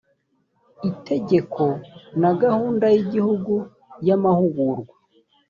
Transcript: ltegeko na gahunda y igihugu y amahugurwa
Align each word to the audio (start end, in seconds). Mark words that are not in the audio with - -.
ltegeko 0.89 1.65
na 2.21 2.31
gahunda 2.41 2.85
y 2.93 2.97
igihugu 3.03 3.53
y 4.07 4.09
amahugurwa 4.17 4.95